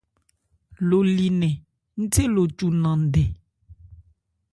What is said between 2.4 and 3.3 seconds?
cu nan ndɛ.